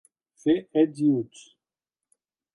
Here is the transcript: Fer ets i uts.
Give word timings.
Fer 0.43 0.55
ets 0.83 1.03
i 1.09 1.11
uts. 1.19 1.45